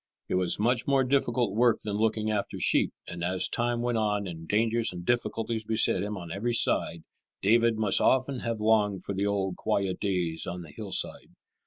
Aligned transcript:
It 0.29 0.33
was 0.33 0.57
much 0.59 0.87
more 0.87 1.03
difficult 1.03 1.53
work 1.53 1.81
than 1.83 1.95
looking 1.95 2.31
after 2.31 2.57
sheep, 2.59 2.91
and 3.07 3.23
as 3.23 3.47
time 3.47 3.83
went 3.83 3.99
on 3.99 4.25
and 4.25 4.47
dangers 4.47 4.91
and 4.91 5.05
difficulties 5.05 5.63
beset 5.63 6.01
him 6.01 6.17
on 6.17 6.31
every 6.31 6.53
side, 6.55 7.03
David 7.43 7.77
must 7.77 8.01
often 8.01 8.39
have 8.39 8.59
longed 8.59 9.03
for 9.03 9.13
the 9.13 9.27
old 9.27 9.57
quiet 9.57 9.99
days 9.99 10.47
on 10.47 10.63
the 10.63 10.71
hillside. 10.75 11.35